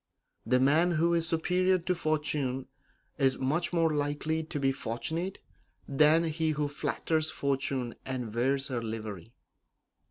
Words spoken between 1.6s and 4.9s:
to fortune is much more likely to be